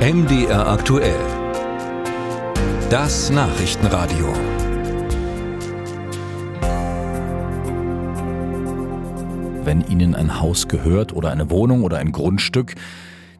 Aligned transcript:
MDR 0.00 0.66
aktuell. 0.66 1.20
Das 2.88 3.28
Nachrichtenradio. 3.28 4.32
Wenn 9.62 9.86
Ihnen 9.86 10.14
ein 10.14 10.40
Haus 10.40 10.68
gehört 10.68 11.12
oder 11.12 11.30
eine 11.30 11.50
Wohnung 11.50 11.82
oder 11.82 11.98
ein 11.98 12.12
Grundstück, 12.12 12.76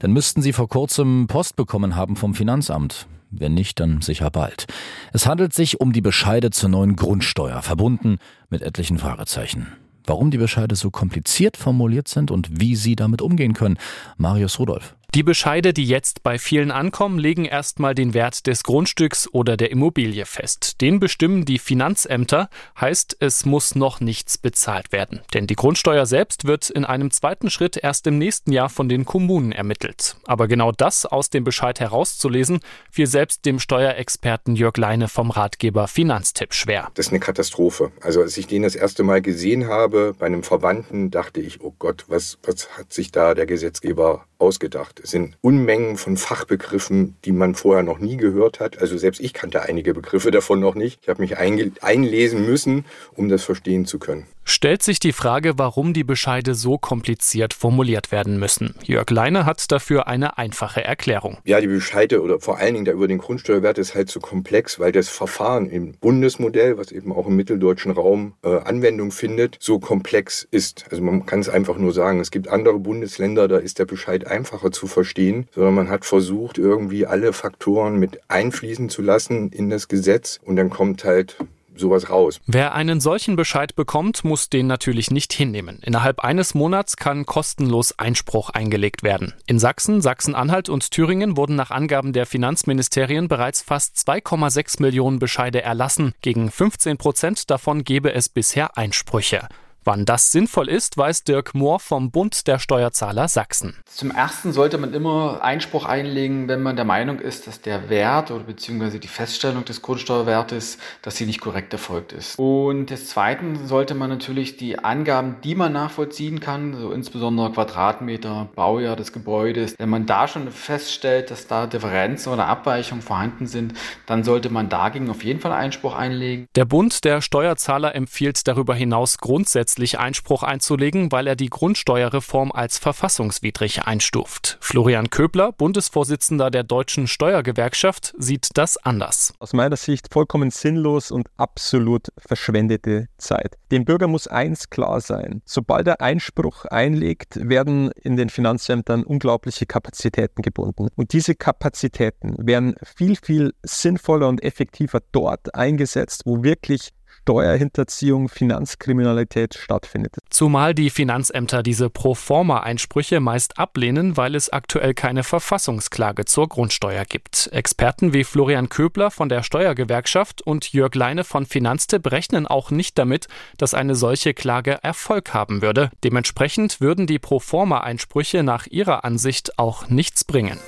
dann 0.00 0.12
müssten 0.12 0.42
Sie 0.42 0.52
vor 0.52 0.68
kurzem 0.68 1.28
Post 1.28 1.54
bekommen 1.54 1.94
haben 1.94 2.16
vom 2.16 2.34
Finanzamt. 2.34 3.06
Wenn 3.30 3.54
nicht, 3.54 3.78
dann 3.78 4.00
sicher 4.00 4.28
bald. 4.32 4.66
Es 5.12 5.28
handelt 5.28 5.54
sich 5.54 5.80
um 5.80 5.92
die 5.92 6.00
Bescheide 6.00 6.50
zur 6.50 6.70
neuen 6.70 6.96
Grundsteuer, 6.96 7.62
verbunden 7.62 8.18
mit 8.50 8.62
etlichen 8.62 8.98
Fragezeichen. 8.98 9.68
Warum 10.08 10.32
die 10.32 10.38
Bescheide 10.38 10.74
so 10.74 10.90
kompliziert 10.90 11.56
formuliert 11.56 12.08
sind 12.08 12.32
und 12.32 12.60
wie 12.60 12.74
Sie 12.74 12.96
damit 12.96 13.22
umgehen 13.22 13.52
können, 13.52 13.78
Marius 14.16 14.58
Rudolph. 14.58 14.96
Die 15.18 15.24
Bescheide, 15.24 15.72
die 15.72 15.84
jetzt 15.84 16.22
bei 16.22 16.38
vielen 16.38 16.70
ankommen, 16.70 17.18
legen 17.18 17.44
erstmal 17.44 17.92
den 17.92 18.14
Wert 18.14 18.46
des 18.46 18.62
Grundstücks 18.62 19.28
oder 19.32 19.56
der 19.56 19.72
Immobilie 19.72 20.24
fest. 20.26 20.80
Den 20.80 21.00
bestimmen 21.00 21.44
die 21.44 21.58
Finanzämter, 21.58 22.48
heißt, 22.80 23.16
es 23.18 23.44
muss 23.44 23.74
noch 23.74 23.98
nichts 23.98 24.38
bezahlt 24.38 24.92
werden. 24.92 25.22
Denn 25.34 25.48
die 25.48 25.56
Grundsteuer 25.56 26.06
selbst 26.06 26.44
wird 26.44 26.70
in 26.70 26.84
einem 26.84 27.10
zweiten 27.10 27.50
Schritt 27.50 27.76
erst 27.76 28.06
im 28.06 28.16
nächsten 28.16 28.52
Jahr 28.52 28.68
von 28.68 28.88
den 28.88 29.06
Kommunen 29.06 29.50
ermittelt. 29.50 30.14
Aber 30.24 30.46
genau 30.46 30.70
das 30.70 31.04
aus 31.04 31.30
dem 31.30 31.42
Bescheid 31.42 31.80
herauszulesen, 31.80 32.60
fiel 32.88 33.08
selbst 33.08 33.44
dem 33.44 33.58
Steuerexperten 33.58 34.54
Jörg 34.54 34.76
Leine 34.76 35.08
vom 35.08 35.32
Ratgeber 35.32 35.88
Finanztipp 35.88 36.54
schwer. 36.54 36.92
Das 36.94 37.06
ist 37.06 37.12
eine 37.12 37.18
Katastrophe. 37.18 37.90
Also 38.02 38.20
als 38.20 38.36
ich 38.36 38.46
den 38.46 38.62
das 38.62 38.76
erste 38.76 39.02
Mal 39.02 39.20
gesehen 39.20 39.66
habe 39.66 40.14
bei 40.16 40.26
einem 40.26 40.44
Verwandten, 40.44 41.10
dachte 41.10 41.40
ich, 41.40 41.60
oh 41.60 41.74
Gott, 41.76 42.04
was, 42.06 42.38
was 42.44 42.78
hat 42.78 42.92
sich 42.92 43.10
da 43.10 43.34
der 43.34 43.46
Gesetzgeber 43.46 44.24
ausgedacht. 44.38 45.00
Sind 45.08 45.38
Unmengen 45.40 45.96
von 45.96 46.16
Fachbegriffen, 46.16 47.16
die 47.24 47.32
man 47.32 47.54
vorher 47.54 47.82
noch 47.82 47.98
nie 47.98 48.18
gehört 48.18 48.60
hat. 48.60 48.78
Also 48.78 48.98
selbst 48.98 49.20
ich 49.20 49.32
kannte 49.32 49.62
einige 49.62 49.94
Begriffe 49.94 50.30
davon 50.30 50.60
noch 50.60 50.74
nicht. 50.74 51.00
Ich 51.02 51.08
habe 51.08 51.22
mich 51.22 51.38
einlesen 51.38 52.44
müssen, 52.44 52.84
um 53.14 53.28
das 53.28 53.42
verstehen 53.42 53.86
zu 53.86 53.98
können 53.98 54.26
stellt 54.50 54.82
sich 54.82 54.98
die 54.98 55.12
Frage, 55.12 55.58
warum 55.58 55.92
die 55.92 56.04
Bescheide 56.04 56.54
so 56.54 56.78
kompliziert 56.78 57.54
formuliert 57.54 58.10
werden 58.10 58.38
müssen. 58.38 58.74
Jörg 58.82 59.10
Leine 59.10 59.46
hat 59.46 59.70
dafür 59.70 60.08
eine 60.08 60.38
einfache 60.38 60.82
Erklärung. 60.82 61.38
Ja, 61.44 61.60
die 61.60 61.66
Bescheide 61.66 62.22
oder 62.22 62.40
vor 62.40 62.58
allen 62.58 62.74
Dingen 62.74 62.84
da 62.84 62.92
über 62.92 63.08
den 63.08 63.18
Grundsteuerwert 63.18 63.78
ist 63.78 63.94
halt 63.94 64.10
so 64.10 64.20
komplex, 64.20 64.80
weil 64.80 64.92
das 64.92 65.08
Verfahren 65.08 65.68
im 65.68 65.92
Bundesmodell, 65.92 66.78
was 66.78 66.92
eben 66.92 67.12
auch 67.12 67.26
im 67.26 67.36
mitteldeutschen 67.36 67.92
Raum 67.92 68.34
äh, 68.42 68.58
Anwendung 68.60 69.10
findet, 69.10 69.56
so 69.60 69.78
komplex 69.78 70.46
ist. 70.50 70.86
Also 70.90 71.02
man 71.02 71.26
kann 71.26 71.40
es 71.40 71.48
einfach 71.48 71.76
nur 71.76 71.92
sagen, 71.92 72.20
es 72.20 72.30
gibt 72.30 72.48
andere 72.48 72.78
Bundesländer, 72.78 73.48
da 73.48 73.58
ist 73.58 73.78
der 73.78 73.86
Bescheid 73.86 74.26
einfacher 74.26 74.72
zu 74.72 74.86
verstehen, 74.86 75.46
sondern 75.54 75.74
man 75.74 75.88
hat 75.90 76.04
versucht, 76.04 76.58
irgendwie 76.58 77.06
alle 77.06 77.32
Faktoren 77.32 77.98
mit 77.98 78.20
einfließen 78.28 78.88
zu 78.88 79.02
lassen 79.02 79.50
in 79.50 79.70
das 79.70 79.88
Gesetz 79.88 80.40
und 80.44 80.56
dann 80.56 80.70
kommt 80.70 81.04
halt 81.04 81.36
sowas 81.78 82.10
raus. 82.10 82.40
Wer 82.46 82.74
einen 82.74 83.00
solchen 83.00 83.36
Bescheid 83.36 83.74
bekommt, 83.74 84.24
muss 84.24 84.50
den 84.50 84.66
natürlich 84.66 85.10
nicht 85.10 85.32
hinnehmen. 85.32 85.78
Innerhalb 85.82 86.20
eines 86.20 86.54
Monats 86.54 86.96
kann 86.96 87.26
kostenlos 87.26 87.98
Einspruch 87.98 88.50
eingelegt 88.50 89.02
werden. 89.02 89.34
In 89.46 89.58
Sachsen, 89.58 90.00
Sachsen-Anhalt 90.00 90.68
und 90.68 90.90
Thüringen 90.90 91.36
wurden 91.36 91.56
nach 91.56 91.70
Angaben 91.70 92.12
der 92.12 92.26
Finanzministerien 92.26 93.28
bereits 93.28 93.62
fast 93.62 93.96
2,6 93.96 94.82
Millionen 94.82 95.18
Bescheide 95.18 95.62
erlassen. 95.62 96.12
Gegen 96.22 96.50
15 96.50 96.96
Prozent 96.96 97.50
davon 97.50 97.84
gebe 97.84 98.12
es 98.12 98.28
bisher 98.28 98.76
Einsprüche. 98.76 99.48
Wann 99.88 100.04
das 100.04 100.32
sinnvoll 100.32 100.68
ist, 100.68 100.98
weiß 100.98 101.24
Dirk 101.24 101.54
Mohr 101.54 101.80
vom 101.80 102.10
Bund 102.10 102.46
der 102.46 102.58
Steuerzahler 102.58 103.26
Sachsen. 103.26 103.74
Zum 103.86 104.10
ersten 104.10 104.52
sollte 104.52 104.76
man 104.76 104.92
immer 104.92 105.40
Einspruch 105.40 105.86
einlegen, 105.86 106.46
wenn 106.46 106.62
man 106.62 106.76
der 106.76 106.84
Meinung 106.84 107.20
ist, 107.20 107.46
dass 107.46 107.62
der 107.62 107.88
Wert 107.88 108.30
oder 108.30 108.44
beziehungsweise 108.44 109.00
die 109.00 109.08
Feststellung 109.08 109.64
des 109.64 109.80
Grundsteuerwertes, 109.80 110.76
dass 111.00 111.16
sie 111.16 111.24
nicht 111.24 111.40
korrekt 111.40 111.72
erfolgt 111.72 112.12
ist. 112.12 112.38
Und 112.38 112.90
des 112.90 113.08
zweiten 113.08 113.66
sollte 113.66 113.94
man 113.94 114.10
natürlich 114.10 114.58
die 114.58 114.78
Angaben, 114.78 115.36
die 115.42 115.54
man 115.54 115.72
nachvollziehen 115.72 116.38
kann, 116.38 116.74
so 116.78 116.92
insbesondere 116.92 117.50
Quadratmeter, 117.52 118.50
Baujahr 118.54 118.94
des 118.94 119.14
Gebäudes, 119.14 119.74
wenn 119.78 119.88
man 119.88 120.04
da 120.04 120.28
schon 120.28 120.50
feststellt, 120.50 121.30
dass 121.30 121.46
da 121.46 121.66
Differenzen 121.66 122.30
oder 122.30 122.46
Abweichungen 122.46 123.00
vorhanden 123.00 123.46
sind, 123.46 123.72
dann 124.04 124.22
sollte 124.22 124.50
man 124.50 124.68
dagegen 124.68 125.08
auf 125.08 125.24
jeden 125.24 125.40
Fall 125.40 125.52
Einspruch 125.52 125.96
einlegen. 125.96 126.46
Der 126.56 126.66
Bund 126.66 127.04
der 127.06 127.22
Steuerzahler 127.22 127.94
empfiehlt 127.94 128.46
darüber 128.46 128.74
hinaus 128.74 129.16
grundsätzlich 129.16 129.77
grundsätzlich 129.78 129.98
Einspruch 130.00 130.42
einzulegen, 130.42 131.12
weil 131.12 131.28
er 131.28 131.36
die 131.36 131.50
Grundsteuerreform 131.50 132.50
als 132.50 132.78
verfassungswidrig 132.78 133.84
einstuft. 133.84 134.58
Florian 134.60 135.08
Köbler, 135.08 135.52
Bundesvorsitzender 135.52 136.50
der 136.50 136.64
Deutschen 136.64 137.06
Steuergewerkschaft, 137.06 138.12
sieht 138.18 138.48
das 138.54 138.76
anders. 138.76 139.34
Aus 139.38 139.52
meiner 139.52 139.76
Sicht 139.76 140.12
vollkommen 140.12 140.50
sinnlos 140.50 141.12
und 141.12 141.28
absolut 141.36 142.08
verschwendete 142.18 143.06
Zeit. 143.18 143.56
Dem 143.70 143.84
Bürger 143.84 144.08
muss 144.08 144.26
eins 144.26 144.68
klar 144.68 145.00
sein. 145.00 145.42
Sobald 145.44 145.86
er 145.86 146.00
Einspruch 146.00 146.64
einlegt, 146.64 147.38
werden 147.48 147.92
in 148.02 148.16
den 148.16 148.30
Finanzämtern 148.30 149.04
unglaubliche 149.04 149.66
Kapazitäten 149.66 150.42
gebunden. 150.42 150.88
Und 150.96 151.12
diese 151.12 151.36
Kapazitäten 151.36 152.34
werden 152.38 152.74
viel, 152.96 153.14
viel 153.14 153.54
sinnvoller 153.62 154.26
und 154.26 154.42
effektiver 154.42 155.00
dort 155.12 155.54
eingesetzt, 155.54 156.22
wo 156.24 156.42
wirklich 156.42 156.90
Steuerhinterziehung, 157.28 158.30
Finanzkriminalität 158.30 159.52
stattfindet. 159.52 160.14
Zumal 160.30 160.72
die 160.72 160.88
Finanzämter 160.88 161.62
diese 161.62 161.90
Proforma-Einsprüche 161.90 163.20
meist 163.20 163.58
ablehnen, 163.58 164.16
weil 164.16 164.34
es 164.34 164.50
aktuell 164.50 164.94
keine 164.94 165.24
Verfassungsklage 165.24 166.24
zur 166.24 166.48
Grundsteuer 166.48 167.04
gibt. 167.04 167.50
Experten 167.52 168.14
wie 168.14 168.24
Florian 168.24 168.70
Köbler 168.70 169.10
von 169.10 169.28
der 169.28 169.42
Steuergewerkschaft 169.42 170.40
und 170.40 170.72
Jörg 170.72 170.94
Leine 170.94 171.22
von 171.22 171.44
Finanztipp 171.44 172.10
rechnen 172.10 172.46
auch 172.46 172.70
nicht 172.70 172.96
damit, 172.96 173.26
dass 173.58 173.74
eine 173.74 173.94
solche 173.94 174.32
Klage 174.32 174.78
Erfolg 174.82 175.34
haben 175.34 175.60
würde. 175.60 175.90
Dementsprechend 176.04 176.80
würden 176.80 177.06
die 177.06 177.18
Proforma-Einsprüche 177.18 178.42
nach 178.42 178.66
ihrer 178.68 179.04
Ansicht 179.04 179.58
auch 179.58 179.90
nichts 179.90 180.24
bringen. 180.24 180.58